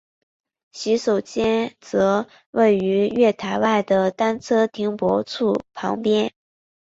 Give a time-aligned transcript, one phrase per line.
[0.71, 6.33] 洗手间则位于月台外的单车停泊处旁边。